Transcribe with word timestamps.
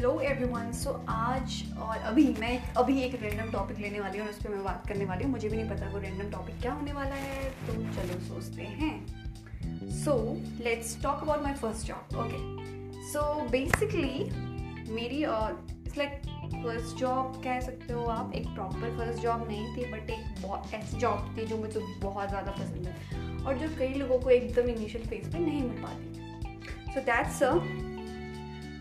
Hello 0.00 0.20
everyone 0.20 0.70
so 0.72 0.90
आज 1.08 1.54
और 1.78 1.96
अभी 2.08 2.22
मैं, 2.40 2.72
अभी 2.74 3.02
एक 3.02 3.14
रैंडम 3.22 3.50
टॉपिक 3.52 3.78
लेने 3.78 4.00
वाली 4.00 4.18
हूँ 4.18 4.26
और 4.26 4.32
उस 4.32 4.38
पर 4.42 4.50
मैं 4.50 4.62
बात 4.64 4.86
करने 4.88 5.04
वाली 5.04 5.24
हूँ। 5.24 5.30
मुझे 5.32 5.48
भी 5.48 5.56
नहीं 5.56 5.68
पता 5.70 5.88
वो 5.90 5.98
रैंडम 5.98 6.30
टॉपिक 6.30 6.60
क्या 6.60 6.72
होने 6.72 6.92
वाला 6.92 7.14
है 7.14 7.50
तो 7.66 7.72
चलो 7.72 8.18
सोचते 8.28 8.62
हैं। 8.62 9.90
So 9.94 10.14
let's 10.60 10.96
talk 11.02 11.22
about 11.22 11.42
my 11.42 11.54
first 11.54 11.86
job 11.86 12.16
okay 12.18 13.02
so 13.10 13.24
basically 13.50 14.94
मेरी 14.94 15.18
इट्स 15.18 15.98
लाइक 15.98 16.22
फ़र्स्ट 16.54 16.96
जॉब 16.96 17.40
कह 17.44 17.60
सकते 17.60 17.92
हो 17.92 18.04
आप, 18.06 18.32
एक 18.34 18.46
प्रॉपर 18.46 18.96
फ़र्स्ट 18.98 19.22
जॉब 19.22 19.46
नहीं 19.48 19.76
थी 19.76 19.90
बट 19.92 20.10
एक 20.10 20.74
ऐसी 20.74 20.98
जॉब 20.98 21.34
थी 21.36 21.46
जो 21.46 21.56
मुझे 21.56 21.80
बहुत 22.00 22.28
ज़्यादा 22.28 22.52
पसंद 22.52 22.86
है। 22.86 23.44
और 23.44 23.58
जो 23.58 23.68
कई 23.78 23.92
लोगों 23.94 24.18
को 24.18 24.30
एकदम 24.30 24.70
इनिशियल 24.70 25.06
फ़ेज़ 25.06 25.30
पे 25.32 25.38
नहीं 25.38 25.62
मिल 25.62 25.82
पाती। 25.82 26.92
सो 26.92 27.00
दैट्स 27.02 27.42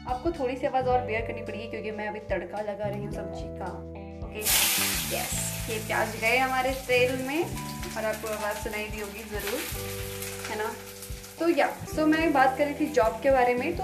आपको 0.09 0.31
थोड़ी 0.33 0.55
सी 0.57 0.67
आवाज़ 0.67 0.85
और 0.89 1.05
बेयर 1.07 1.25
करनी 1.27 1.41
पड़ेगी 1.47 1.67
क्योंकि 1.71 1.91
मैं 1.97 2.07
अभी 2.07 2.19
तड़का 2.29 2.61
लगा 2.61 2.87
रही 2.87 3.03
हूँ 3.03 3.11
सब्ज़ी 3.13 3.47
का। 3.57 3.71
ओके 4.25 4.41
यस 5.15 5.33
ये 5.69 5.77
प्याज 5.87 6.15
गए 6.21 6.37
हमारे 6.37 6.71
तेल 6.87 7.17
में 7.27 7.41
और 7.41 8.05
आपको 8.05 8.27
आवाज़ 8.27 8.63
सुनाई 8.63 8.87
दी 8.89 9.01
होगी 9.01 9.23
ज़रूर 9.31 9.59
है 10.49 10.57
ना? 10.57 10.71
तो 11.39 11.49
या 11.49 11.67
सो 11.89 12.05
मैं 12.05 12.31
बात 12.33 12.57
कर 12.57 12.65
रही 12.65 12.73
थी 12.79 12.85
जॉब 12.93 13.19
के 13.23 13.31
बारे 13.31 13.53
में 13.55 13.75
तो 13.77 13.83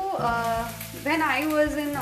when 1.03 1.21
I 1.21 1.45
was 1.47 1.77
in 1.77 1.93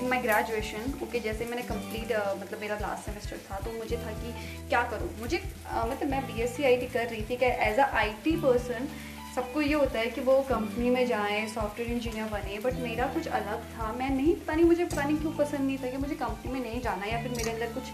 in 0.00 0.08
my 0.08 0.18
graduation 0.20 0.92
okay 1.02 1.20
जैसे 1.20 1.44
मैंने 1.44 1.62
कंप्लीट 1.62 2.12
uh, 2.12 2.36
मतलब 2.40 2.60
मेरा 2.60 2.76
लास्ट 2.80 3.04
सेमेस्टर 3.06 3.36
था 3.50 3.58
तो 3.64 3.72
मुझे 3.72 3.96
था 3.96 4.12
कि 4.22 4.32
क्या 4.68 4.82
करूँ? 4.90 5.10
मुझे 5.20 5.38
uh, 5.38 5.84
मतलब 5.90 6.08
मैं 6.10 6.22
B 6.26 6.42
S 6.42 6.56
C 6.56 6.64
I 6.64 6.76
T 6.76 6.86
कर 6.94 7.06
रही 7.06 7.22
थी 7.30 7.36
कि 7.36 7.46
as 7.68 7.78
a 7.78 7.90
I 8.02 8.10
T 8.24 8.36
person 8.42 8.88
सबको 9.36 9.60
ये 9.62 9.72
होता 9.74 9.98
है 9.98 10.06
कि 10.10 10.20
वो 10.20 10.34
कंपनी 10.48 10.90
में 10.90 11.06
जाएँ 11.06 11.46
सॉफ्टवेयर 11.48 11.90
इंजीनियर 11.92 12.28
बने 12.28 12.58
बट 12.58 12.74
मेरा 12.80 13.06
कुछ 13.14 13.26
अलग 13.28 13.64
था। 13.72 13.92
मैं 13.92 14.08
नहीं 14.10 14.34
पता 14.34 14.54
नहीं 14.54 14.64
मुझे 14.64 14.84
पता 14.84 15.02
नहीं 15.02 15.16
क्यों 15.16 15.32
पसंद 15.34 15.60
नहीं 15.60 15.76
था 15.78 15.90
कि 15.90 15.96
मुझे 15.96 16.14
कंपनी 16.14 16.52
में 16.52 16.60
नहीं 16.60 16.80
जाना 16.82 17.06
या 17.06 17.22
फिर 17.22 17.32
मेरे 17.32 17.50
अंदर 17.50 17.72
कुछ 17.74 17.90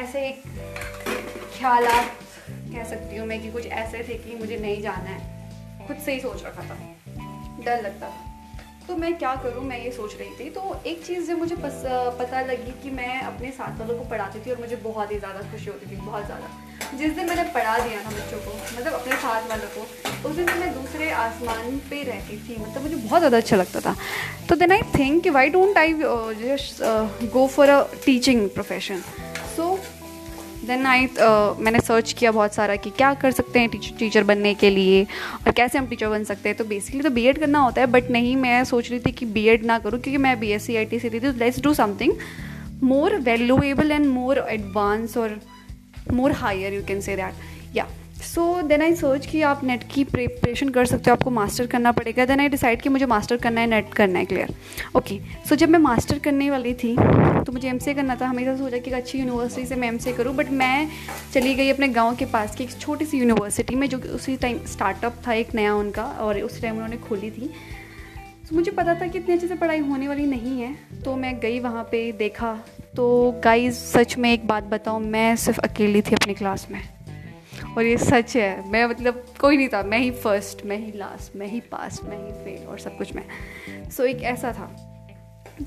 ऐसे 0.00 0.26
एक 0.28 0.42
ख्याल 1.56 1.86
कह 1.86 2.84
सकती 2.90 3.16
हूँ 3.16 3.26
मैं 3.26 3.40
कि 3.42 3.52
कुछ 3.52 3.66
ऐसे 3.78 4.02
थे 4.08 4.18
कि 4.18 4.34
मुझे 4.36 4.58
नहीं 4.58 4.82
जाना 4.82 5.10
है। 5.10 5.86
खुद 5.86 5.96
से 6.04 6.12
ही 6.12 6.20
सोच 6.20 6.44
रखा 6.44 6.62
था। 6.62 6.76
डर 7.64 7.82
लगता 7.82 8.08
था। 8.08 8.28
तो 8.88 8.96
मैं 8.96 9.14
क्या 9.18 9.34
करूँ? 9.36 9.64
मैं 9.64 9.78
ये 9.78 9.90
सोच 9.92 10.14
रही 10.18 10.30
थी। 10.36 10.50
तो 10.50 10.80
एक 10.86 11.04
चीज़ 11.06 11.26
जो 11.28 11.36
मुझे 11.36 11.56
पस, 11.56 11.82
पता 12.20 12.40
लगी 12.42 12.72
कि 12.82 12.90
मैं 12.90 13.20
अपने 13.22 13.50
साथ 13.52 13.78
वालों 13.80 13.98
को 13.98 14.04
पढ़ाती 14.10 14.40
थी 14.40 14.50
और 14.50 14.60
मुझे 14.60 14.76
बहुत 14.84 15.12
ही 15.12 15.18
ज़्यादा 15.18 15.50
खुशी 15.50 15.70
होती 15.70 15.90
थी 15.90 15.96
बहुत 15.96 16.26
ज़्यादा। 16.26 16.96
जिस 16.98 17.12
दिन 17.12 17.28
मैंने 17.28 17.42
पढ़ा 17.52 17.78
दिया 17.78 18.04
था 18.04 18.10
बच्चों 18.10 18.38
को 18.40 18.56
मतलब 18.76 18.92
अपने 18.92 19.16
साथ 19.16 19.48
वालों 19.50 19.68
को 19.76 20.09
उस 20.26 20.34
दिन 20.36 20.46
मैं 20.58 20.72
दूसरे 20.74 21.10
आसमान 21.10 21.76
पे 21.90 22.02
रहती 22.02 22.36
थी। 22.38 22.60
मतलब 22.60 22.82
मुझे 22.82 22.96
बहुत 22.96 23.18
ज़्यादा 23.18 23.36
अच्छा 23.36 23.56
लगता 23.56 23.80
था। 23.80 23.94
तो 24.48 24.56
देन 24.56 24.72
आई 24.72 24.82
थिंक 24.98 25.22
कि 25.22 25.30
why 25.30 25.48
don't 25.50 25.78
I 25.78 25.92
just 25.92 26.82
go 27.32 27.46
for 27.46 27.68
a 27.68 27.82
teaching 28.04 28.48
profession 28.50 29.00
so 29.56 29.78
then 30.66 30.86
I 30.86 31.06
मैंने 31.60 31.80
सर्च 31.80 32.12
किया 32.12 32.30
बहुत 32.32 32.54
सारा 32.54 32.76
कि 32.76 32.90
क्या 32.90 33.12
कर 33.22 33.30
सकते 33.32 33.58
हैं 33.60 33.68
टीचर 33.68 33.96
टीचर 33.98 34.24
बनने 34.24 34.52
के 34.54 34.70
लिए 34.70 35.04
और 35.46 35.52
कैसे 35.52 35.78
हम 35.78 35.86
टीचर 35.86 36.08
बन 36.08 36.24
सकते 36.24 36.48
हैं। 36.48 36.58
तो 36.58 36.64
बेसिकली 36.64 37.02
तो 37.02 37.10
बी 37.10 37.24
एड 37.26 37.38
करना 37.40 37.58
होता 37.58 37.80
है 37.80 37.86
बट 37.86 38.10
नहीं, 38.10 38.36
मैं 38.36 38.64
सोच 38.64 38.90
रही 38.90 39.00
थी 39.00 39.12
कि 39.12 39.26
बी 39.26 39.46
एड 39.48 39.64
ना 39.66 39.78
करूँ 39.78 40.00
क्योंकि 40.00 40.18
मैं 40.18 40.38
B 40.40 40.50
S 40.52 40.66
C 40.66 40.76
I 40.76 40.84
T 40.84 40.98
से 40.98 41.10
थी। 41.10 41.20
तो 41.20 41.32
let's 41.38 41.60
do 41.60 41.74
something 41.74 42.12
more 42.82 43.16
valuable 43.20 43.92
and 43.92 44.06
more 44.06 44.38
advance 44.48 45.16
और 45.16 45.40
more 46.12 46.32
higher 46.32 46.74
you 46.74 46.82
can 46.84 47.00
say 47.00 47.16
that 47.16 47.76
या 47.76 47.86
सो 48.34 48.42
देन 48.62 48.82
आई 48.82 48.94
सोच 48.96 49.24
कि 49.26 49.40
आप 49.42 49.62
नेट 49.64 49.82
की 49.92 50.02
प्रिपरेशन 50.04 50.68
कर 50.68 50.84
सकते 50.86 51.10
हो, 51.10 51.14
आपको 51.14 51.30
मास्टर 51.30 51.66
करना 51.66 51.92
पड़ेगा। 51.92 52.24
देन 52.24 52.40
आई 52.40 52.48
डिसाइड 52.48 52.82
कि 52.82 52.88
मुझे 52.88 53.06
मास्टर 53.06 53.36
करना 53.36 53.60
है 53.60 53.66
नेट 53.66 53.92
करना 53.94 54.18
है 54.18 54.24
क्लियर 54.24 54.54
ओके 54.96 55.18
सो 55.48 55.56
जब 55.56 55.68
मैं 55.68 55.78
मास्टर 55.78 56.18
करने 56.18 56.50
वाली 56.50 56.74
थी 56.74 56.94
तो 56.96 57.52
मुझे 57.52 57.68
एम 57.68 57.78
करना 57.78 58.16
था। 58.16 58.26
हमेशा 58.26 58.56
सोचा 58.56 58.78
कि 58.78 58.90
एक 58.90 58.96
अच्छी 58.96 59.18
यूनिवर्सिटी 59.18 59.66
से 59.66 59.76
मैं 59.76 59.88
एम 59.88 59.98
सी 59.98 60.12
करूँ 60.12 60.34
बट 60.34 60.50
मैं 60.52 60.88
चली 61.32 61.54
गई 61.54 61.70
अपने 61.70 61.88
गाँव 61.88 62.16
के 62.16 62.24
पास 62.26 62.54
की 62.56 62.64
एक 62.64 62.78
छोटी 62.80 63.04
सी 63.04 63.18
यूनिवर्सिटी 63.18 63.74
में, 63.74 63.88
जो 63.88 63.98
कि 63.98 64.08
उसी 64.10 64.36
टाइम 64.36 64.58
स्टार्टअप 64.66 65.16
था 65.26 65.32
एक 65.32 65.54
नया 65.54 65.74
उनका, 65.74 66.02
और 66.02 66.40
उस 66.40 66.60
टाइम 66.62 66.74
उन्होंने 66.74 66.96
खोली 66.98 67.30
थी। 67.30 67.50
तो 68.48 68.56
मुझे 68.56 68.70
पता 68.70 68.94
था 68.94 69.06
कि 69.06 69.18
इतनी 69.18 69.34
अच्छे 69.34 69.48
से 69.48 69.54
पढ़ाई 69.54 69.78
होने 69.80 70.08
वाली 70.08 70.26
नहीं 70.26 70.60
है। 70.60 70.74
तो 71.04 71.16
मैं 71.16 71.38
गई 71.40 71.58
वहाँ 71.60 71.84
पे, 71.84 72.10
देखा। 72.12 72.52
तो 72.96 73.40
गाइस 73.44 73.82
सच 73.92 74.16
में 74.18 74.32
एक 74.32 74.46
बात 74.46 74.64
बताऊँ, 74.64 75.00
मैं 75.02 75.36
सिर्फ़ 75.36 75.60
अकेली 75.60 76.02
थी 76.02 76.14
अपनी 76.14 76.34
क्लास 76.34 76.66
में। 76.70 76.80
और 77.78 77.84
ये 77.84 77.96
सच 77.98 78.36
है। 78.36 78.70
मैं 78.70 78.86
मतलब 78.86 79.26
कोई 79.40 79.56
नहीं 79.56 79.68
था। 79.68 79.82
मैं 79.82 79.98
ही 79.98 80.10
फ़र्स्ट 80.10 80.66
मैं 80.66 80.76
ही 80.76 80.92
लास्ट 80.92 81.36
मैं 81.36 81.46
ही 81.46 81.60
पास 81.60 82.00
मैं 82.04 82.26
ही 82.26 82.32
फेल 82.32 82.66
और 82.66 82.78
सब 82.78 82.98
कुछ 82.98 83.14
मैं। 83.14 83.24
सो 83.90 84.02
so, 84.02 84.08
एक 84.08 84.22
ऐसा 84.22 84.52
था। 84.52 84.89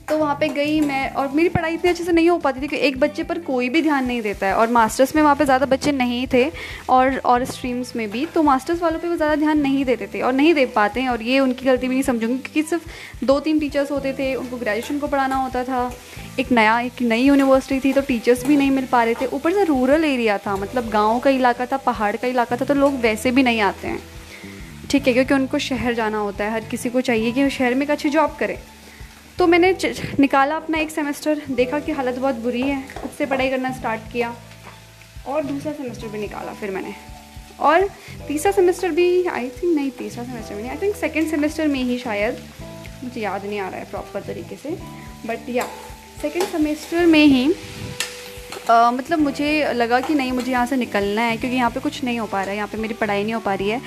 तो 0.09 0.17
वहाँ 0.17 0.35
पे 0.35 0.47
गई 0.49 0.79
मैं 0.81 1.09
और 1.11 1.27
मेरी 1.29 1.49
पढ़ाई 1.49 1.73
इतनी 1.73 1.89
अच्छे 1.89 2.03
से 2.03 2.11
नहीं 2.11 2.29
हो 2.29 2.37
पाती 2.37 2.61
थी 2.61 2.67
कि 2.67 2.77
एक 2.77 2.99
बच्चे 2.99 3.23
पर 3.23 3.39
कोई 3.41 3.67
भी 3.69 3.81
ध्यान 3.81 4.05
नहीं 4.05 4.21
देता 4.21 4.47
है। 4.47 4.53
और 4.53 4.69
मास्टर्स 4.71 5.15
में 5.15 5.21
वहाँ 5.21 5.35
पे 5.35 5.45
ज़्यादा 5.45 5.65
बच्चे 5.65 5.91
नहीं 5.91 6.25
थे 6.33 6.45
और 6.89 7.17
और 7.25 7.45
स्ट्रीम्स 7.45 7.95
में 7.95 8.09
भी 8.11 8.25
तो 8.25 8.43
मास्टर्स 8.43 8.81
वालों 8.81 8.99
पे 8.99 9.09
वो 9.09 9.15
ज़्यादा 9.15 9.35
ध्यान 9.35 9.59
नहीं 9.61 9.83
देते 9.85 10.07
थे 10.13 10.21
और 10.21 10.33
नहीं 10.33 10.53
दे 10.53 10.65
पाते 10.75 11.01
हैं। 11.01 11.09
और 11.09 11.21
ये 11.21 11.39
उनकी 11.39 11.65
गलती 11.65 11.87
भी 11.87 11.93
नहीं 11.93 12.03
समझूँगी 12.03 12.37
क्योंकि 12.37 12.63
सिर्फ़ 12.63 13.25
दो 13.25 13.39
तीन 13.39 13.59
टीचर्स 13.59 13.91
होते 13.91 14.13
थे, 14.13 14.33
उनको 14.35 14.57
ग्रेजुएशन 14.57 14.99
को 14.99 15.07
पढ़ाना 15.07 15.35
होता 15.35 15.63
था। 15.63 15.91
एक 16.39 16.51
नया, 16.51 16.79
एक 16.79 17.01
नई 17.01 17.21
यूनिवर्सिटी 17.21 17.79
थी 17.79 17.93
तो 17.93 18.01
टीचर्स 18.01 18.45
भी 18.45 18.57
नहीं 18.57 18.71
मिल 18.71 18.85
पा 18.91 19.03
रहे 19.03 19.13
थे। 19.13 19.25
ऊपर 19.27 19.53
से 19.53 19.63
रूरल 19.63 20.05
एरिया 20.05 20.37
था 20.37 20.55
मतलब 20.55 20.89
गाँव 20.89 21.19
का 21.19 21.29
इलाका 21.31 21.65
था, 21.65 21.77
पहाड़ 21.79 22.15
का 22.15 22.27
इलाका 22.27 22.57
था 22.57 22.65
तो 22.65 22.73
लोग 22.73 22.99
वैसे 23.01 23.31
भी 23.31 23.43
नहीं 23.43 23.61
आते 23.61 23.87
हैं। 23.87 23.99
ठीक 24.91 25.07
है, 25.07 25.13
क्योंकि 25.13 25.33
उनको 25.33 25.59
शहर 25.61 25.93
जाना 25.93 26.17
होता 26.19 26.43
है। 26.43 26.51
हर 26.51 26.69
किसी 26.71 26.89
को 26.89 27.01
चाहिए 27.01 27.31
कि 27.31 27.43
वो 27.43 27.49
शहर 27.51 27.75
में 27.75 27.85
एक 27.85 27.91
अच्छी 27.91 28.09
जॉब 28.09 28.35
करें। 28.39 28.57
तो 29.39 29.47
मैंने 29.47 29.73
निकाला 30.19 30.55
अपना 30.55 30.77
एक 30.77 30.91
सेमेस्टर 30.91 31.41
देखा 31.51 31.79
कि 31.79 31.91
हालत 31.91 32.19
बहुत 32.19 32.35
बुरी 32.43 32.61
है 32.61 32.81
खुद 32.93 33.11
से 33.17 33.25
पढ़ाई 33.25 33.49
करना 33.49 33.71
स्टार्ट 33.77 34.11
किया 34.11 34.33
और 35.27 35.43
दूसरा 35.43 35.71
सेमेस्टर 35.71 36.07
भी 36.07 36.19
निकाला 36.19 36.53
फिर 36.53 36.71
मैंने। 36.71 36.93
और 37.59 37.87
तीसरा 38.27 38.51
सेमेस्टर 38.51 38.91
भी 38.91 39.25
आई 39.25 39.49
थिंक 39.49 39.75
नहीं 39.75 39.89
तीसरा 39.91 40.23
सेमेस्टर 40.23 40.55
में 40.55 40.61
नहीं 40.61 40.71
आई 40.71 40.77
थिंक 40.81 40.95
सेकेंड 40.95 41.29
सेमेस्टर 41.29 41.67
में 41.67 41.83
ही 41.83 41.97
शायद 41.99 42.43
मुझे 43.03 43.21
याद 43.21 43.45
नहीं 43.45 43.59
आ 43.59 43.67
रहा 43.69 43.79
है 43.79 43.89
प्रॉपर 43.91 44.21
तरीके 44.21 44.55
से 44.55 44.77
बट 45.25 45.49
या 45.49 45.67
सेकेंड 46.21 46.45
सेमेस्टर 46.45 47.05
में 47.05 47.25
ही 47.25 47.53
आ, 48.69 48.91
मतलब 48.91 49.19
मुझे 49.19 49.73
लगा 49.73 49.99
कि 49.99 50.13
नहीं 50.15 50.31
मुझे 50.31 50.51
यहाँ 50.51 50.65
से 50.65 50.75
निकलना 50.75 51.21
है 51.21 51.37
क्योंकि 51.37 51.57
यहाँ 51.57 51.71
पे 51.71 51.79
कुछ 51.79 52.03
नहीं 52.03 52.19
हो 52.19 52.25
पा 52.27 52.41
रहा 52.41 52.51
है 52.51 52.55
यहाँ 52.55 52.67
पे 52.67 52.77
मेरी 52.77 52.93
पढ़ाई 52.93 53.23
नहीं 53.23 53.33
हो 53.33 53.39
पा 53.39 53.53
रही 53.53 53.69
है। 53.69 53.81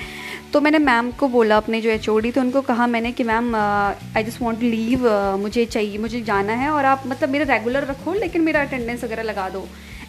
तो 0.57 0.61
मैंने 0.61 0.79
मैम 0.79 1.09
को 1.11 1.27
बोला 1.29 1.57
अपने 1.57 1.79
जो 1.81 1.89
एच 1.89 2.07
थे, 2.09 2.39
उनको 2.39 2.61
कहा 2.61 2.85
मैंने 2.87 3.11
कि 3.11 3.23
ma'am 3.23 3.55
I 3.55 4.23
just 4.23 4.41
want 4.41 4.61
leave 4.61 5.05
मुझे 5.39 5.65
चाहिए, 5.65 5.97
मुझे 5.97 6.21
जाना 6.21 6.53
है 6.53 6.69
और 6.69 6.85
आप 6.85 7.03
मतलब 7.07 7.29
मेरा 7.29 7.45
रेगुलर 7.47 7.85
रखो, 7.85 8.13
लेकिन 8.13 8.41
मेरा 8.41 8.61
अटेंडेंस 8.61 9.03
वगैरह 9.03 9.23
लगा 9.23 9.47
दो, 9.49 9.63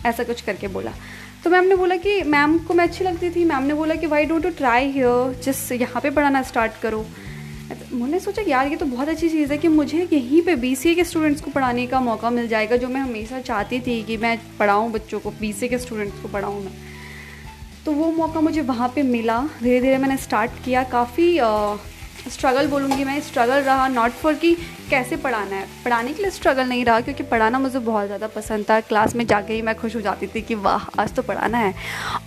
ऐसा 0.06 0.24
कुछ 0.24 0.40
करके 0.40 0.68
बोला। 0.68 0.92
तो 1.44 1.50
मैम 1.50 1.64
ने 1.64 1.76
बोला 1.76 1.96
कि 1.96 2.22
मैम 2.26 2.58
को 2.58 2.74
मैं 2.74 2.84
अच्छी 2.84 3.04
लगती 3.04 3.30
थी 3.30 3.44
मैम 3.44 3.62
ने 3.62 3.74
बोला 3.74 3.94
कि 3.94 4.06
why 4.06 4.24
don't 4.24 4.42
to 4.42 4.50
try 4.56 4.90
here 4.92 5.40
जिस 5.44 5.60
यहाँ 5.74 6.02
पे 6.02 6.10
पढ़ाना 6.10 6.42
स्टार्ट 6.44 6.80
करो। 6.82 7.04
मैंने 7.92 8.20
सोचा 8.20 8.42
यार, 8.48 8.68
ये 8.68 8.76
तो 8.76 8.86
बहुत 8.86 9.08
अच्छी 9.08 9.28
चीज़ 9.28 9.52
है 9.52 9.58
कि 9.58 9.68
मुझे 9.68 10.08
यहीं 10.12 10.42
पे 10.42 10.54
बी 10.56 10.74
के 10.94 11.04
स्टूडेंट्स 11.04 11.40
को 11.40 11.50
पढ़ाने 11.50 11.86
का 11.86 12.00
मौका 12.02 12.30
मिल 12.30 12.48
जाएगा, 12.48 12.76
जो 12.76 12.88
मैं 12.88 13.00
हमेशा 13.00 13.40
चाहती 13.42 13.80
थी 13.80 14.02
कि 14.02 14.16
मैं 14.16 14.38
पढ़ाऊँ 14.58 14.90
बच्चों 14.92 15.20
को 15.20 15.30
बी 15.40 15.52
के 15.68 15.78
स्टूडेंट्स 15.78 16.22
को 16.22 16.28
पढ़ाऊँ 16.28 16.64
मैं। 16.64 16.72
तो 17.84 17.92
वो 17.92 18.10
मौका 18.12 18.40
मुझे 18.40 18.60
वहाँ 18.62 18.88
पे 18.94 19.02
मिला। 19.04 19.40
धीरे 19.62 19.80
धीरे 19.80 19.98
मैंने 19.98 20.16
स्टार्ट 20.18 20.64
किया। 20.64 20.82
काफ़ी 20.90 21.38
स्ट्रगल 22.30 22.66
बोलूँगी 22.66 23.04
मैं 23.04 23.20
स्ट्रगल 23.20 23.60
रहा 23.60 23.86
नॉट 23.88 24.12
फॉर 24.12 24.34
कि 24.34 24.54
कैसे 24.90 25.16
पढ़ाना 25.16 25.56
है। 25.56 25.66
पढ़ाने 25.84 26.12
के 26.12 26.22
लिए 26.22 26.30
स्ट्रगल 26.30 26.68
नहीं 26.68 26.84
रहा 26.84 27.00
क्योंकि 27.00 27.22
पढ़ाना 27.24 27.58
मुझे 27.58 27.78
बहुत 27.78 28.06
ज़्यादा 28.06 28.26
पसंद 28.26 28.64
था। 28.70 28.80
क्लास 28.82 29.14
में 29.16 29.26
जाके 29.26 29.54
ही 29.54 29.62
मैं 29.62 29.74
खुश 29.74 29.96
हो 29.96 30.00
जाती 30.00 30.26
थी 30.26 30.42
कि 30.42 30.54
वाह 30.56 30.88
आज 31.00 31.14
तो 31.14 31.22
पढ़ाना 31.22 31.58
है। 31.58 31.74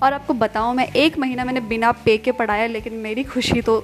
और 0.04 0.14
आपको 0.14 0.34
बताऊँ 0.36 0.74
मैं 0.76 0.88
एक 0.88 1.18
महीना 1.20 1.46
मैंने 1.46 1.60
बिना 1.70 1.92
पे 2.06 2.18
के 2.18 2.32
पढ़ाया 2.34 2.68
लेकिन 2.68 2.94
मेरी 3.00 3.24
खुशी 3.26 3.62
तो 3.62 3.84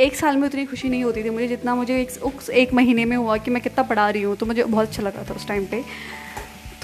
एक 0.00 0.16
साल 0.16 0.36
में 0.36 0.46
उतनी 0.48 0.64
खुशी 0.66 0.88
नहीं 0.88 1.04
होती 1.04 1.22
थी 1.24 1.30
मुझे 1.30 1.48
जितना 1.48 1.74
मुझे 1.74 2.00
एक, 2.00 2.10
एक 2.50 2.72
महीने 2.74 3.04
में 3.04 3.16
हुआ 3.16 3.36
कि 3.36 3.50
मैं 3.50 3.62
कितना 3.62 3.84
पढ़ा 3.84 4.08
रही 4.10 4.22
हूँ। 4.22 4.36
तो 4.36 4.46
मुझे 4.46 4.64
बहुत 4.64 4.88
अच्छा 4.88 5.02
लगा 5.02 5.22
था 5.30 5.34
उस 5.34 5.46
टाइम 5.48 5.66
पे। 5.66 5.82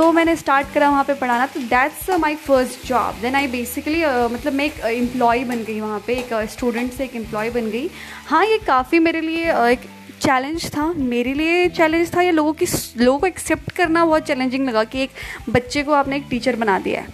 तो 0.02 0.10
मैंने 0.12 0.34
स्टार्ट 0.36 0.72
करा 0.74 0.88
वहाँ 0.90 1.02
पे 1.04 1.14
पढ़ाना 1.14 1.44
तो 1.46 1.60
that's 1.60 2.08
my 2.20 2.34
first 2.36 2.86
job 2.86 3.18
then 3.22 3.34
I 3.34 3.46
basically 3.46 4.00
मतलब 4.32 4.52
मैं 4.52 4.64
एक 4.64 4.80
एम्प्लॉय 4.84 5.44
बन 5.44 5.62
गई 5.64 5.78
वहाँ 5.80 6.02
पे 6.06 6.14
एक 6.14 6.32
स्टूडेंट 6.50 6.90
uh, 6.90 6.96
से 6.96 7.04
एक 7.04 7.14
एम्प्लॉय 7.16 7.50
बन 7.50 7.70
गई. 7.70 7.90
हाँ 8.26 8.44
ये 8.46 8.58
काफ़ी 8.58 8.98
मेरे 8.98 9.20
लिए 9.20 9.52
uh, 9.52 9.68
एक 9.68 9.86
चैलेंज 10.20 10.66
था. 10.70 10.92
मेरे 10.92 11.34
लिए 11.34 11.68
चैलेंज 11.68 12.14
था 12.16 12.22
या 12.22 12.30
लोगों 12.30 12.52
की 12.52 12.66
लोगों 12.98 13.18
को 13.18 13.26
एक्सेप्ट 13.26 13.72
करना 13.72 14.04
बहुत 14.04 14.26
चैलेंजिंग 14.26 14.68
लगा 14.68 14.84
कि 14.84 15.02
एक 15.02 15.10
बच्चे 15.50 15.82
को 15.82 15.92
आपने 15.92 16.16
एक 16.16 16.26
टीचर 16.30 16.56
बना 16.56 16.78
दिया 16.78 17.00
है. 17.00 17.08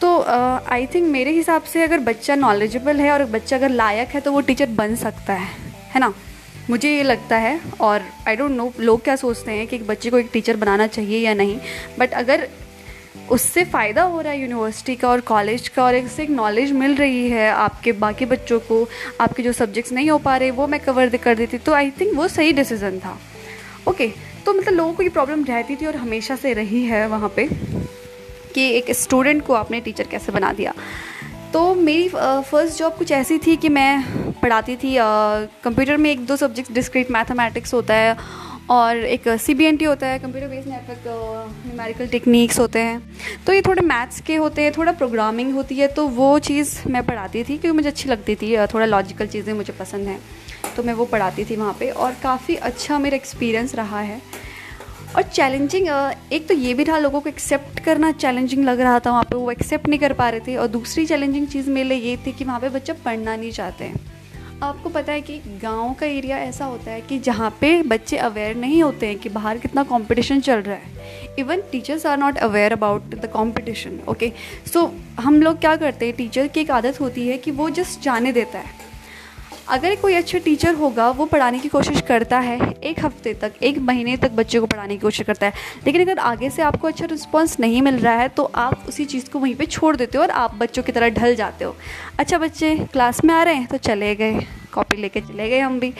तो 0.00 0.20
आई 0.22 0.86
uh, 0.86 0.94
थिंक 0.94 1.08
मेरे 1.08 1.32
हिसाब 1.32 1.62
से 1.72 1.84
अगर 1.84 1.98
बच्चा 2.10 2.34
नॉलेजेबल 2.34 3.00
है 3.00 3.10
और 3.12 3.24
बच्चा 3.38 3.56
अगर 3.56 3.68
लायक 3.70 4.08
है 4.08 4.20
तो 4.20 4.32
वो 4.32 4.40
टीचर 4.40 4.76
बन 4.76 4.96
सकता 4.96 5.32
है 5.32 5.48
है 5.94 6.00
ना? 6.00 6.12
मुझे 6.70 6.90
ये 6.90 7.02
लगता 7.02 7.36
है, 7.36 7.60
और 7.80 8.02
आई 8.28 8.36
डोंट 8.36 8.50
नो 8.50 8.72
लोग 8.80 9.02
क्या 9.04 9.16
सोचते 9.16 9.52
हैं 9.52 9.66
कि 9.66 9.76
एक 9.76 9.86
बच्चे 9.86 10.10
को 10.10 10.18
एक 10.18 10.30
टीचर 10.32 10.56
बनाना 10.56 10.86
चाहिए 10.88 11.18
या 11.18 11.34
नहीं 11.34 11.58
बट 11.98 12.14
अगर 12.14 12.48
उससे 13.30 13.64
फ़ायदा 13.64 14.02
हो 14.02 14.20
रहा 14.20 14.32
है 14.32 14.40
यूनिवर्सिटी 14.40 14.94
का 14.96 15.08
और 15.08 15.20
कॉलेज 15.22 15.68
का, 15.68 15.84
और 15.84 15.94
इससे 15.94 16.22
एक 16.22 16.30
नॉलेज 16.30 16.72
मिल 16.72 16.94
रही 16.96 17.28
है 17.30 17.48
आपके 17.50 17.92
बाकी 17.94 18.26
बच्चों 18.26 18.58
को, 18.60 18.86
आपके 19.20 19.42
जो 19.42 19.52
सब्जेक्ट्स 19.52 19.92
नहीं 19.92 20.10
हो 20.10 20.18
पा 20.18 20.36
रहे, 20.36 20.50
वो 20.50 20.66
मैं 20.66 20.80
कवर 20.80 21.16
कर 21.16 21.34
देती 21.34 21.58
तो 21.58 21.72
आई 21.72 21.90
थिंक 21.90 22.14
वो 22.16 22.28
सही 22.28 22.52
डिसीज़न 22.52 22.98
था। 22.98 23.18
ओके 23.88 24.12
तो 24.46 24.52
मतलब 24.52 24.74
लोगों 24.74 24.92
को 24.92 25.02
ये 25.02 25.08
प्रॉब्लम 25.08 25.44
रहती 25.44 25.76
थी 25.76 25.86
और 25.86 25.96
हमेशा 25.96 26.36
से 26.36 26.52
रही 26.52 26.84
है 26.84 27.06
वहाँ 27.08 27.32
पे 27.36 27.48
कि 28.54 28.68
एक 28.70 28.90
स्टूडेंट 28.92 29.44
को 29.46 29.54
आपने 29.54 29.80
टीचर 29.80 30.06
कैसे 30.06 30.32
बना 30.32 30.52
दिया। 30.52 30.74
तो 31.56 31.74
मेरी 31.74 32.08
फ़र्स्ट 32.08 32.78
जॉब 32.78 32.92
कुछ 32.94 33.10
ऐसी 33.12 33.38
थी 33.38 33.56
कि 33.56 33.68
मैं 33.68 34.32
पढ़ाती 34.40 34.74
थी 34.76 34.94
कंप्यूटर 35.64 35.96
में 35.96 36.10
एक 36.10 36.26
दो 36.26 36.36
सब्जेक्ट 36.36 36.72
डिस्क्रीट 36.72 37.10
मैथमेटिक्स 37.10 37.72
होता 37.74 37.94
है 37.94 38.16
और 38.70 38.96
एक 38.96 39.28
सी 39.40 39.54
बी 39.54 39.64
एन 39.64 39.76
टी 39.76 39.84
होता 39.84 40.06
है 40.06 40.18
computer 40.18 40.48
based 40.48 40.68
network 40.68 41.56
numerical 41.66 42.06
techniques 42.08 42.58
होते 42.58 42.78
हैं। 42.78 43.00
तो 43.46 43.52
ये 43.52 43.62
थोड़े 43.62 43.82
मैथ्स 43.82 44.20
के 44.20 44.36
होते 44.36 44.62
हैं, 44.62 44.72
थोड़ा 44.72 44.92
प्रोग्रामिंग 44.92 45.54
होती 45.54 45.78
है 45.78 45.88
तो 45.88 46.06
वो 46.10 46.38
चीज़ 46.40 46.76
मैं 46.88 47.04
पढ़ाती 47.06 47.44
थी 47.44 47.58
क्योंकि 47.58 47.76
मुझे 47.76 47.88
अच्छी 47.88 48.08
लगती 48.08 48.34
थी 48.34 48.56
थोड़ा 48.74 48.86
लॉजिकल 48.86 49.26
चीज़ें 49.26 49.52
मुझे 49.54 49.72
पसंद 49.80 50.08
हैं 50.08 50.20
तो 50.76 50.82
मैं 50.82 50.94
वो 50.94 51.04
पढ़ाती 51.06 51.44
थी 51.44 51.56
वहाँ 51.56 51.76
पे 51.80 51.90
और 51.90 52.16
काफ़ी 52.22 52.56
अच्छा 52.70 52.98
मेरा 52.98 53.16
एक्सपीरियंस 53.16 53.74
रहा 53.74 54.00
है। 54.00 54.20
और 55.14 55.22
चैलेंजिंग 55.22 55.86
एक 56.32 56.46
तो 56.48 56.54
ये 56.54 56.72
भी 56.74 56.84
था 56.84 56.98
लोगों 56.98 57.20
को 57.20 57.28
एक्सेप्ट 57.28 57.78
करना 57.80 58.10
चैलेंजिंग 58.12 58.64
लग 58.64 58.80
रहा 58.80 58.98
था, 58.98 59.10
वहाँ 59.10 59.22
पे 59.22 59.36
वो 59.36 59.50
एक्सेप्ट 59.50 59.88
नहीं 59.88 59.98
कर 60.00 60.12
पा 60.12 60.28
रहे 60.30 60.40
थे 60.40 60.56
और 60.56 60.68
दूसरी 60.68 61.06
चैलेंजिंग 61.06 61.46
चीज़ 61.46 61.70
मेरे 61.70 61.88
लिए 61.88 61.98
ये 62.00 62.16
थी 62.26 62.32
कि 62.32 62.44
वहाँ 62.44 62.60
पे 62.60 62.68
बच्चे 62.68 62.92
पढ़ना 63.04 63.36
नहीं 63.36 63.50
चाहते 63.52 63.84
हैं। 63.84 64.04
आपको 64.62 64.88
पता 64.88 65.12
है 65.12 65.20
कि 65.20 65.38
गाँव 65.62 65.94
का 65.94 66.06
एरिया 66.06 66.36
ऐसा 66.38 66.64
होता 66.64 66.90
है 66.90 67.00
कि 67.00 67.18
जहाँ 67.18 67.50
पे 67.60 67.82
बच्चे 67.84 68.16
अवेयर 68.18 68.56
नहीं 68.56 68.82
होते 68.82 69.06
हैं 69.06 69.18
कि 69.18 69.28
बाहर 69.28 69.58
कितना 69.58 69.82
कंपटीशन 69.84 70.40
चल 70.40 70.60
रहा 70.60 70.76
है। 70.76 71.34
Even 71.38 71.62
teachers 71.72 72.06
are 72.06 72.18
not 72.18 72.38
aware 72.38 72.72
about 72.72 73.14
the 73.14 73.30
competition 73.34 73.98
okay 74.08 74.32
so 74.72 74.90
हम 75.20 75.42
लोग 75.42 75.58
क्या 75.60 75.74
करते 75.76 76.06
हैं 76.06 76.14
टीचर 76.16 76.46
की 76.46 76.60
एक 76.60 76.70
आदत 76.70 77.00
होती 77.00 77.26
है 77.28 77.38
कि 77.38 77.50
वो 77.50 77.68
जस्ट 77.70 78.00
जाने 78.02 78.32
देता 78.32 78.58
है। 78.58 78.85
अगर 79.68 79.94
कोई 79.94 80.14
अच्छा 80.14 80.38
टीचर 80.38 80.74
होगा, 80.74 81.08
वो 81.10 81.24
पढ़ाने 81.26 81.58
की 81.58 81.68
कोशिश 81.68 82.00
करता 82.00 82.38
है, 82.38 82.58
एक 82.72 83.04
हफ़्ते 83.04 83.32
तक, 83.34 83.52
एक 83.62 83.78
महीने 83.78 84.16
तक 84.16 84.30
बच्चे 84.30 84.60
को 84.60 84.66
पढ़ाने 84.66 84.94
की 84.94 85.00
कोशिश 85.00 85.26
करता 85.26 85.46
है। 85.46 85.52
लेकिन 85.86 86.02
अगर 86.02 86.18
आगे 86.18 86.50
से 86.50 86.62
आपको 86.62 86.88
अच्छा 86.88 87.06
रिस्पॉन्स 87.06 87.58
नहीं 87.60 87.82
मिल 87.82 87.98
रहा 87.98 88.14
है 88.14 88.28
तो 88.28 88.44
आप 88.54 88.84
उसी 88.88 89.04
चीज़ 89.04 89.30
को 89.30 89.38
वहीं 89.38 89.54
पे 89.54 89.66
छोड़ 89.66 89.96
देते 89.96 90.18
हो 90.18 90.24
और 90.24 90.30
आप 90.30 90.54
बच्चों 90.54 90.82
की 90.82 90.92
तरह 90.92 91.08
ढल 91.10 91.34
जाते 91.34 91.64
हो। 91.64 91.76
अच्छा 92.18 92.38
बच्चे 92.38 92.74
क्लास 92.92 93.24
में 93.24 93.34
आ 93.34 93.42
रहे 93.42 93.54
हैं 93.54 93.66
तो 93.66 93.76
चले 93.78 94.14
गए। 94.14 94.46
कॉपी 94.72 94.96
लेके 94.96 95.20
चले 95.20 95.48
गए 95.50 95.58
हम 95.58 95.78
भी। 95.80 95.92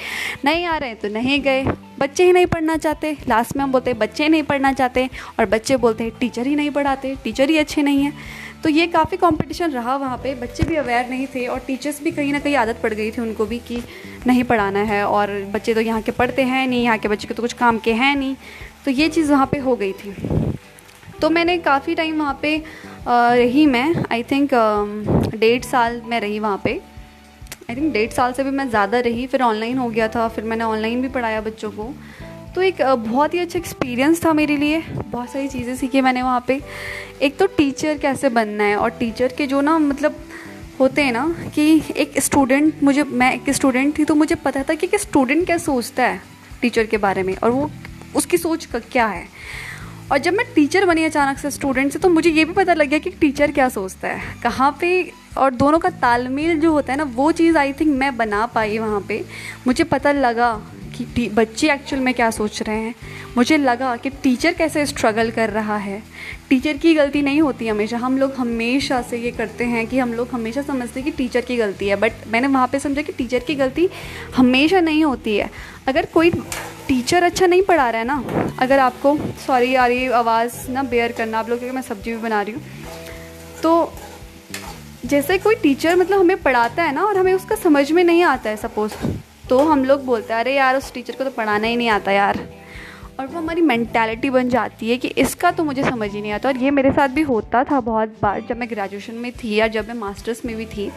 नहीं 0.45 0.65
आ 0.65 0.77
रहे 0.77 0.89
हैं 0.89 0.99
तो 1.01 1.09
नहीं 1.09 1.41
गए। 1.43 1.63
बच्चे 1.99 2.25
ही 2.25 2.33
नहीं 2.33 2.47
पढ़ना 2.47 2.77
चाहते। 2.77 3.17
लास्ट 3.29 3.57
में 3.57 3.63
हम 3.65 3.73
बोलते 3.73 3.91
हैं, 3.91 3.99
बच्चे 3.99 4.29
नहीं 4.29 4.43
पढ़ना 4.43 4.73
चाहते। 4.73 5.09
और 5.39 5.47
बच्चे 5.47 5.77
बोलते 5.77 6.05
हैं, 6.05 6.13
टीचर 6.21 6.47
ही 6.47 6.57
नहीं 6.57 6.71
पढ़ाते, 6.71 7.15
टीचर 7.25 7.51
ही 7.51 7.59
अच्छे 7.59 7.83
नहीं 7.83 8.03
हैं। 8.03 8.13
तो 8.67 8.71
ये 8.71 8.87
काफ़ी 8.87 9.17
कंपटीशन 9.17 9.71
रहा 9.71 9.95
वहाँ 9.97 10.17
पे। 10.19 10.35
बच्चे 10.35 10.65
भी 10.67 10.77
अवेयर 10.77 11.09
नहीं 11.09 11.27
थे 11.35 11.47
और 11.47 11.59
टीचर्स 11.67 12.03
भी 12.03 12.11
कहीं 12.13 12.33
ना 12.33 12.39
कहीं 12.39 12.55
आदत 12.57 12.79
पड़ 12.83 12.93
गई 12.95 13.11
थी 13.11 13.21
उनको 13.23 13.45
भी 13.47 13.59
कि 13.69 13.77
नहीं 14.27 14.43
पढ़ाना 14.45 14.81
है 14.85 15.05
और 15.07 15.31
बच्चे 15.53 15.75
तो 15.75 15.81
यहाँ 15.81 16.01
के 16.03 16.13
पढ़ते 16.13 16.43
हैं 16.45 16.67
नहीं, 16.67 16.83
यहाँ 16.85 16.99
के 16.99 17.09
बच्चे 17.09 17.29
के 17.29 17.35
तो 17.35 17.43
कुछ 17.43 17.53
काम 17.53 17.79
के 17.79 17.93
हैं 17.95 18.15
नहीं। 18.17 18.35
तो 18.85 18.91
ये 18.91 19.09
चीज़ 19.09 19.31
वहाँ 19.33 19.47
पर 19.47 19.61
हो 19.61 19.77
गई 19.77 19.93
थी। 19.93 20.15
तो 21.21 21.31
मैंने 21.31 21.57
काफ़ी 21.61 21.95
टाइम 21.95 22.19
वहाँ 22.21 22.35
पर 22.45 23.37
रही 23.37 23.67
मैं। 23.69 24.05
आई 24.13 24.23
थिंक 24.23 24.55
डेढ़ 25.37 25.63
साल 25.65 26.01
मैं 26.05 26.21
रही 26.21 26.39
वहाँ 26.41 26.59
पर 26.59 26.81
आई 27.71 27.77
थिंक 27.77 27.93
डेढ़ 27.93 28.11
साल 28.13 28.33
से 28.33 28.45
भी 28.45 28.51
मैं 28.51 28.69
ज़्यादा 28.69 29.01
रही, 29.01 29.27
फिर 29.27 29.43
ऑनलाइन 29.43 29.79
हो 29.79 29.89
गया 29.89 30.09
था, 30.09 30.29
फिर 30.29 30.45
मैंने 30.45 30.65
ऑनलाइन 30.65 31.03
भी 31.03 31.09
पढ़ाया 31.11 31.41
बच्चों 31.43 31.71
को। 31.71 31.93
तो 32.57 32.63
एक 32.63 32.81
बहुत 32.99 33.35
ही 33.35 33.39
अच्छा 33.39 33.59
एक्सपीरियंस 33.59 34.25
था 34.25 34.33
मेरे 34.33 34.57
लिए। 34.57 34.79
बहुत 35.07 35.31
सारी 35.31 35.49
चीज़ें 35.49 35.75
सीखी 35.77 36.01
मैंने 36.01 36.23
वहाँ 36.23 36.45
पे। 36.47 36.61
एक 37.23 37.37
तो 37.39 37.47
टीचर 37.47 37.99
कैसे 37.99 38.29
बनना 38.29 38.65
है 38.65 38.77
और 38.77 38.91
टीचर 38.91 39.33
के 39.39 39.47
जो 39.47 39.61
ना 39.61 39.79
मतलब 39.79 40.15
होते 40.81 41.03
हैं 41.03 41.13
ना 41.13 41.51
कि 41.55 41.83
एक 41.97 42.19
स्टूडेंट 42.19 42.83
मुझे, 42.83 43.03
मैं 43.03 43.33
एक 43.35 43.51
स्टूडेंट 43.51 43.99
थी 43.99 44.05
तो 44.05 44.15
मुझे 44.15 44.35
पता 44.35 44.63
था 44.63 44.75
कि 44.75 44.87
एक 44.87 44.99
स्टूडेंट 45.01 45.45
क्या 45.47 45.59
सोचता 45.59 46.03
है 46.03 46.21
टीचर 46.63 46.87
के 46.87 46.97
बारे 46.99 47.23
में 47.23 47.35
और 47.37 47.51
वो 47.51 47.71
उसकी 48.17 48.37
सोच 48.37 48.65
का, 48.65 48.79
क्या 48.79 49.07
है। 49.07 49.27
और 50.13 50.19
जब 50.19 50.35
मैं 50.35 50.47
टीचर 50.55 50.87
बनी 50.87 51.05
अचानक 51.05 51.39
से 51.39 51.51
स्टूडेंट 51.51 51.93
से 51.93 51.99
तो 51.99 52.09
मुझे 52.09 52.31
ये 52.31 52.45
भी 52.45 52.53
पता 52.53 52.75
लग 52.75 52.89
गया 52.89 52.99
कि 52.99 53.11
टीचर 53.11 53.53
क्या 53.53 53.69
सोचता 53.69 54.09
है। 54.09 54.41
कहाँ 54.43 54.77
पे 54.81 54.91
और 55.39 55.55
दोनों 55.55 55.79
का 55.79 55.91
तालमेल 55.91 56.61
जो 56.61 56.73
होता 56.73 56.93
है 56.93 56.99
ना, 56.99 57.05
वो 57.05 57.31
चीज़ 57.33 57.59
आई 57.59 57.73
थिंक 57.73 57.97
मैं 57.99 58.17
बना 58.17 58.45
पाई 58.47 58.79
वहाँ 58.79 59.05
पे। 59.09 59.25
मुझे 59.67 59.85
पता 59.85 60.13
लगा 60.13 60.53
कि 60.97 61.29
बच्चे 61.29 61.73
एक्चुअल 61.73 62.03
में 62.03 62.15
क्या 62.15 62.31
सोच 62.31 62.63
रहे 62.63 62.77
हैं? 62.77 62.95
मुझे 63.37 63.57
लगा 63.57 63.97
कि 63.97 64.11
टीचर 64.11 64.53
कैसे 64.53 64.87
स्ट्रगल 64.87 65.31
कर 65.31 65.51
रहा 65.51 65.77
है। 65.77 66.03
टीचर 66.49 66.77
की 66.77 66.95
गलती 66.95 67.23
नहीं 67.23 67.41
होती 67.41 67.69
हमेशा। 67.69 67.97
हम 67.97 68.19
लोग 68.19 68.35
हमेशा 68.35 69.03
से 69.03 69.19
ये 69.19 69.31
करते 69.31 69.65
हैं 69.65 69.87
कि 69.87 69.99
हम 69.99 70.13
लोग 70.13 70.29
हमेशा 70.33 70.63
समझते 70.63 71.01
हैं 71.01 71.11
कि 71.11 71.17
टीचर 71.17 71.41
की 71.41 71.57
गलती 71.57 71.89
है। 71.89 71.97
बट 71.97 72.13
मैंने 72.27 72.49
वहाँ 72.49 72.69
पे 72.69 72.79
समझा 72.79 73.03
कि 73.03 73.13
टीचर 73.13 73.39
की 73.39 73.55
गलती 73.55 73.89
हमेशा 74.37 74.81
नहीं 74.81 75.05
होती 75.05 75.37
है। 75.37 75.51
अगर 75.87 76.07
कोई 76.07 76.31
टीचर 76.89 77.23
अच्छा 77.23 77.47
नहीं 77.47 77.63
पढ़ा 77.63 77.91
रहा 77.91 78.01
है 78.01 78.07
ना, 78.07 78.25
अगर 78.59 78.79
आपको 78.79 79.17
सॉरी 79.47 79.75
यार, 79.75 79.91
ये 79.91 80.09
आवाज़ 80.09 80.71
ना 80.71 80.83
बेयर 80.83 81.13
करना, 81.13 81.39
आप 81.39 81.49
लोग, 81.49 81.59
क्योंकि 81.59 81.75
मैं 81.75 81.83
सब्ज़ी 81.83 82.13
भी 82.13 82.19
बना 82.19 82.43
रही 82.43 82.55
हूँ। 82.55 82.63
तो 83.63 83.93
जैसे 85.05 85.39
कोई 85.39 85.55
टीचर 85.55 85.97
मतलब 85.97 86.21
हमें 86.21 86.43
पढ़ाता 86.43 86.83
है 86.83 86.95
ना 86.95 87.05
और 87.05 87.19
हमें 87.19 87.35
उसका 87.35 87.57
समझ 87.57 87.93
में 87.93 88.05
नहीं 88.05 88.23
आता 88.23 88.51
है 88.51 88.57
सपोज़ 88.57 88.93
तो 89.49 89.59
हम 89.59 89.85
लोग 89.85 90.05
बोलते 90.05 90.33
हैं, 90.33 90.41
अरे 90.41 90.55
यार, 90.55 90.77
उस 90.77 90.93
टीचर 90.93 91.15
को 91.15 91.25
तो 91.25 91.31
पढ़ाना 91.31 91.67
ही 91.67 91.77
नहीं 91.77 91.89
आता 91.89 92.13
यार। 92.13 92.39
और 93.21 93.27
वो 93.27 93.39
हमारी 93.39 93.61
मैंटेलिटी 93.63 94.31
बन 94.31 94.49
जाती 94.49 94.91
है 94.91 94.97
कि 94.97 95.09
इसका 95.09 95.51
तो 95.51 95.65
मुझे 95.65 95.83
समझ 95.83 96.11
ही 96.11 96.21
नहीं 96.21 96.33
आता। 96.33 96.49
और 96.49 96.57
ये 96.57 96.71
मेरे 96.71 96.91
साथ 96.93 97.09
भी 97.09 97.23
होता 97.23 97.63
था 97.65 97.81
बहुत 97.81 98.17
बार 98.23 98.41
जब 98.41 98.57
मैं 98.57 98.69
ग्रेजुएशन 98.71 99.15
में 99.15 99.31
थी 99.33 99.55
या 99.55 99.69
जब 99.69 99.89
मैं 99.89 99.95
मास्टर्स 99.95 100.45
में 100.45 100.57
भी 100.57 100.67
थी। 100.67 100.91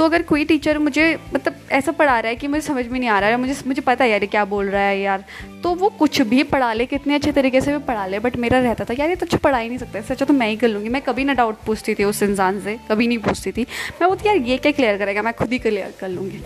तो 0.00 0.04
अगर 0.04 0.22
कोई 0.22 0.44
टीचर 0.44 0.78
मुझे 0.78 1.02
मतलब 1.34 1.56
ऐसा 1.72 1.92
पढ़ा 1.92 2.18
रहा 2.20 2.28
है 2.28 2.36
कि 2.36 2.48
मुझे 2.48 2.60
समझ 2.62 2.86
में 2.86 2.98
नहीं 2.98 3.08
आ 3.10 3.18
रहा 3.20 3.30
है, 3.30 3.36
मुझे 3.36 3.54
मुझे 3.66 3.82
पता 3.82 4.04
है 4.04 4.10
यार 4.10 4.24
क्या 4.26 4.44
बोल 4.44 4.66
रहा 4.66 4.82
है 4.82 5.00
यार। 5.00 5.24
तो 5.62 5.74
वो 5.74 5.88
कुछ 5.98 6.20
भी 6.22 6.42
पढ़ा 6.44 6.72
ले, 6.72 6.86
कितने 6.86 7.14
अच्छे 7.14 7.32
तरीके 7.32 7.60
से 7.60 7.72
भी 7.72 7.84
पढ़ा 7.84 8.06
ले 8.06 8.18
बट 8.18 8.36
मेरा 8.36 8.60
रहता 8.60 8.84
था 8.84 8.94
यार 8.98 9.08
ये 9.08 9.16
तो 9.16 9.26
अच्छा 9.26 9.38
पढ़ा 9.38 9.58
ही 9.58 9.68
नहीं 9.68 9.78
सकता 9.78 9.98
अच्छा 9.98 10.24
तो 10.24 10.34
मैं 10.34 10.48
ही 10.48 10.56
कर 10.56 10.68
लूँगी। 10.68 10.88
मैं 10.88 11.02
कभी 11.02 11.24
ना 11.24 11.34
डाउट 11.34 11.58
पूछती 11.66 11.94
थी 11.94 12.04
उस 12.04 12.22
इंसान 12.22 12.60
से, 12.60 12.78
कभी 12.90 13.06
नहीं 13.06 13.18
पूछती 13.18 13.52
थी। 13.52 13.66
मैं 14.00 14.08
बोलती, 14.08 14.28
यार 14.28 14.36
ये 14.38 14.56
क्या 14.56 14.72
क्लियर 14.72 14.98
करेगा? 14.98 15.22
मैं 15.22 15.34
खुद 15.34 15.52
ही 15.52 15.58
क्लियर 15.58 15.94
कर 16.00 16.08
लूँगी। 16.08 16.40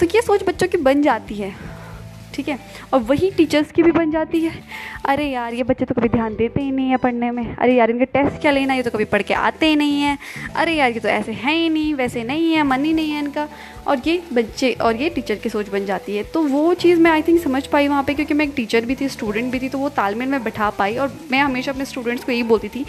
तो 0.00 0.06
ये 0.14 0.22
सोच 0.22 0.44
बच्चों 0.44 0.68
की 0.68 0.78
बन 0.80 1.02
जाती 1.02 1.34
है। 1.34 1.54
ठीक 2.34 2.48
है? 2.48 2.58
और 2.92 3.00
वही 3.00 3.30
टीचर्स 3.30 3.72
की 3.72 3.82
भी 3.82 3.92
बन 3.92 4.10
जाती 4.10 4.40
है। 4.40 4.52
अरे 5.06 5.26
यार, 5.26 5.54
ये 5.54 5.62
बच्चे 5.62 5.84
तो 5.84 5.94
कभी 5.94 6.08
ध्यान 6.08 6.36
देते 6.36 6.62
ही 6.62 6.70
नहीं 6.70 6.90
है 6.90 6.96
पढ़ने 6.96 7.30
में। 7.30 7.44
अरे 7.56 7.74
यार, 7.74 7.90
इनके 7.90 8.04
टेस्ट 8.04 8.40
क्या 8.40 8.50
लेना 8.50 8.74
ये 8.74 8.82
तो 8.82 8.90
कभी 8.90 9.04
पढ़ 9.04 9.22
के 9.22 9.34
आते 9.34 9.66
ही 9.66 9.76
नहीं 9.76 10.00
है। 10.02 10.18
अरे 10.56 10.72
यार, 10.72 10.90
ये 10.90 11.00
तो 11.00 11.08
ऐसे 11.08 11.32
हैं 11.32 11.54
ही 11.54 11.68
नहीं, 11.68 11.94
वैसे 11.94 12.24
नहीं 12.24 12.52
है, 12.52 12.62
मन 12.62 12.84
ही 12.84 12.92
नहीं 12.92 13.10
है 13.10 13.18
इनका। 13.18 13.48
और 13.86 14.00
ये 14.06 14.22
बच्चे, 14.32 14.72
और 14.72 14.96
ये 14.96 15.08
टीचर 15.10 15.34
की 15.34 15.48
सोच 15.48 15.68
बन 15.68 15.84
जाती 15.86 16.16
है। 16.16 16.22
तो 16.24 16.42
वो 16.42 16.74
चीज़ 16.74 17.00
मैं 17.00 17.10
आई 17.10 17.22
थिंक 17.22 17.40
समझ 17.42 17.66
पाई 17.66 17.88
वहाँ 17.88 18.02
पे, 18.04 18.14
क्योंकि 18.14 18.34
मैं 18.34 18.44
एक 18.44 18.52
टीचर 18.56 18.84
भी 18.84 18.94
थी 18.94 19.08
स्टूडेंट 19.08 19.52
भी 19.52 19.58
थी 19.58 19.68
तो 19.68 19.78
वो 19.78 19.88
तालमेल 19.88 20.28
में 20.28 20.42
बैठा 20.44 20.70
पाई। 20.70 20.96
और 20.96 21.12
मैं 21.30 21.38
हमेशा 21.38 21.72
अपने 21.72 21.84
स्टूडेंट्स 21.84 22.24
को 22.24 22.32
यही 22.32 22.42
बोलती 22.42 22.68
थी 22.68 22.84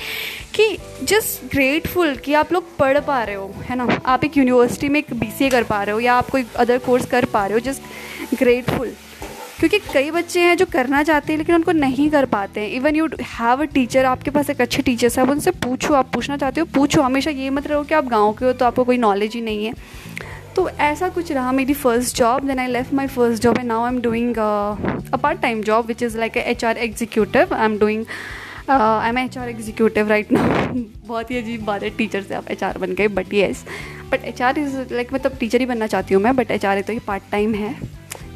कि 0.56 0.78
जस्ट 1.04 1.52
ग्रेटफुल 1.52 2.16
कि 2.16 2.34
आप 2.34 2.54
लोग 2.54 2.76
पढ़ 2.78 3.00
पा 3.00 3.24
रहे 3.24 3.36
हो, 3.36 3.52
है 3.70 3.76
ना? 3.76 3.88
आप 4.06 4.24
एक 4.24 4.38
यूनिवर्सिटी 4.38 4.90
में 4.90 5.00
एक 5.00 5.14
बी 5.14 5.50
कर 5.50 5.64
पा 5.64 5.84
रहे 5.84 5.94
हो 5.94 6.00
या 6.00 6.14
आप 6.14 6.30
कोई 6.30 6.46
अदर 6.56 6.78
कोर्स 6.78 7.06
कर 7.06 7.26
पा 7.26 7.46
रहे 7.46 7.54
हो 7.54 7.60
जस्ट 7.60 8.36
ग्रेटफुल 8.40 8.94
क्योंकि 9.66 9.92
कई 9.94 10.10
बच्चे 10.12 10.40
हैं 10.40 10.56
जो 10.58 10.66
करना 10.66 11.02
चाहते 11.04 11.32
हैं, 11.34 11.38
लेकिन 11.38 11.56
उनको 11.56 11.72
नहीं 11.72 12.10
कर 12.10 12.26
पाते 12.28 12.62
हैं। 12.62 12.70
Even 12.72 12.96
you 12.96 13.08
have 13.22 13.62
a 13.62 13.66
teacher 13.74 14.06
आपके 14.06 14.32
पास 14.32 14.50
एक 14.50 14.62
अच्छे 14.62 14.82
टीचर 14.82 15.10
साहब, 15.10 15.30
उनसे 15.30 15.52
पूछो, 15.64 15.94
आप 15.94 16.12
पूछना 16.14 16.38
चाहते 16.38 16.62
हो, 16.62 16.68
पूछो। 16.76 17.02
हमेशा 17.02 17.32
ये 17.32 17.50
मत 17.50 17.68
रहो 17.68 17.84
कि 17.84 17.94
आप 17.94 18.06
गाँव 18.08 18.34
के 18.34 18.46
हो 18.46 18.52
तो 18.54 18.66
आपको 18.66 18.84
कोई 18.84 18.98
नॉलेज 18.98 19.34
ही 19.36 19.42
नहीं 19.42 19.66
है। 19.66 19.74
तो 20.56 20.68
ऐसा 20.70 21.10
कुछ 21.10 21.32
रहा 21.32 21.52
मेरी 21.52 21.74
first 21.74 22.18
job 22.18 22.46
then 22.48 22.60
I 22.60 22.68
left 22.68 22.94
my 22.94 23.08
first 23.08 23.44
job 23.44 23.58
and 23.58 23.68
now 23.68 23.84
I 23.84 23.94
am 23.94 24.00
doing 24.02 24.38
a 24.38 25.18
part 25.18 25.42
time 25.42 25.64
job 25.64 25.86
which 25.86 26.04
is 26.04 26.18
like 26.18 26.38
H 26.38 26.66
R 26.66 26.78
executive 26.78 27.54
I 27.54 27.66
am 27.66 27.78
doing 27.80 28.06
I 28.70 29.10
am 29.10 29.18
H 29.18 29.38
R 29.38 29.50
executive 29.50 30.10
right 30.10 30.32
now 30.32 30.74
बहुत 31.08 31.32
ही 31.32 31.38
अजीब 31.38 31.66
बात 31.66 31.84
है 31.84 31.90
teacher 31.98 32.22
से 32.22 32.36
आप 32.36 32.52
H 32.52 32.64
R 32.64 32.78
बन 32.78 32.94
गए 32.94 33.08
but 33.18 33.34
yes 33.34 33.66
but 34.12 34.26
H 34.26 34.42
R 34.42 34.60
is 34.60 34.78
like 34.94 35.14
मतलब 35.14 35.38
टीचर 35.40 35.60
ही 35.60 35.66
बनना 35.66 35.88
चाहती 35.88 36.14
हूँ 36.14 36.24
मैं 36.24 36.36
बट 36.36 36.52
एच 36.52 36.66
आर 36.66 36.82
तो 36.82 36.94
ये 36.94 37.00
पार्ट 37.08 37.32
टाइम 37.32 37.54
है। 37.54 37.76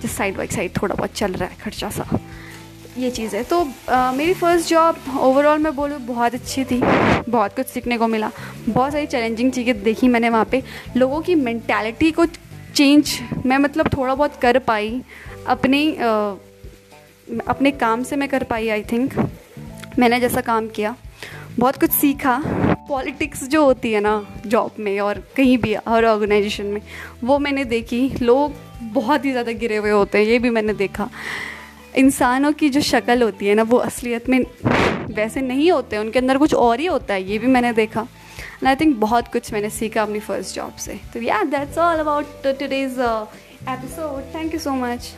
जिस 0.02 0.16
साइड 0.18 0.38
बाई 0.38 0.48
साइड 0.48 0.82
थोड़ा 0.82 0.96
बहुत 0.96 1.14
चल 1.14 1.32
रहा 1.32 1.50
है 1.50 1.58
खर्चा 1.62 1.90
सा। 1.90 2.20
ये 2.98 3.10
चीज़ 3.12 3.36
है। 3.36 3.44
तो 3.44 3.68
आ, 3.90 4.12
मेरी 4.12 4.34
फ़र्स्ट 4.34 4.70
जॉब 4.70 5.18
ओवरऑल 5.20 5.60
मैं 5.60 5.76
बोलूँ 5.76 6.00
बहुत 6.00 6.34
अच्छी 6.34 6.64
थी। 6.66 6.82
बहुत 7.30 7.56
कुछ 7.56 7.68
सीखने 7.68 7.98
को 7.98 8.08
मिला। 8.08 8.32
बहुत 8.70 8.92
सारी 8.92 9.06
चैलेंजिंग 9.06 9.52
चीज़ें 9.52 9.84
देखी 9.84 10.08
मैंने 10.08 10.30
वहाँ 10.30 10.46
पे। 10.46 10.64
लोगों 10.98 11.22
की 11.22 11.36
मैंटेलिटी 11.36 12.12
को 12.12 12.26
चेंज 12.26 13.20
मैं 13.46 13.58
मतलब 13.58 13.90
थोड़ा 13.98 14.16
बहुत 14.16 14.40
कर 14.42 14.60
पाई। 14.60 15.02
अपनी 15.48 15.96
आ, 15.96 16.36
अपने 17.48 17.72
काम 17.72 18.04
से 18.04 18.16
मैं 18.16 18.30
कर 18.30 18.44
पाई 18.44 18.70
आई 18.70 18.84
थिंक 18.84 19.14
मैंने 20.00 20.20
जैसा 20.20 20.42
काम 20.42 20.68
किया। 20.68 20.96
बहुत 21.60 21.80
कुछ 21.80 21.92
सीखा। 21.92 22.69
पॉलिटिक्स 22.90 23.44
जो 23.46 23.64
होती 23.64 23.92
है 23.92 24.00
ना 24.00 24.14
जॉब 24.46 24.76
में 24.80 25.00
और 25.00 25.24
कहीं 25.38 25.58
भी, 25.58 25.74
हर 25.88 26.06
ऑर्गेनाइजेशन 26.06 26.66
में, 26.66 26.82
वो 27.24 27.40
मैंने 27.40 27.64
देखी। 27.66 28.10
लोग 28.22 28.54
बहुत 28.94 29.26
ही 29.26 29.32
ज़्यादा 29.32 29.52
गिरे 29.54 29.78
हुए 29.78 29.92
होते 29.92 30.18
हैं, 30.18 30.26
ये 30.26 30.40
भी 30.40 30.50
मैंने 30.50 30.74
देखा। 30.76 31.10
इंसानों 31.98 32.52
की 32.54 32.70
जो 32.70 32.82
शक्ल 32.82 33.22
होती 33.24 33.48
है 33.48 33.56
ना, 33.56 33.64
वो 33.64 33.78
असलियत 33.80 34.30
में 34.30 34.40
वैसे 35.14 35.42
नहीं 35.42 35.72
होते, 35.72 35.98
उनके 35.98 36.20
अंदर 36.20 36.38
कुछ 36.38 36.54
और 36.56 36.80
ही 36.80 36.86
होता 36.86 37.14
है, 37.14 37.24
ये 37.24 37.38
भी 37.38 37.48
मैंने 37.48 37.74
देखा। 37.74 38.02
एंड 38.02 38.68
आई 38.68 38.76
थिंक 38.76 38.96
बहुत 38.98 39.28
कुछ 39.28 39.52
मैंने 39.54 39.70
सीखा 39.70 40.02
अपनी 40.02 40.20
फ़र्स्ट 40.20 40.56
जॉब 40.56 40.76
से। 40.80 41.00
तो 41.14 41.22
या 41.22 41.44
that's 41.52 41.78
all 41.78 42.00
about 42.00 42.44
today's 42.44 43.00
episode 43.00 44.36
thank 44.36 44.54
you 44.54 44.60
so 44.60 44.72
much 44.76 45.14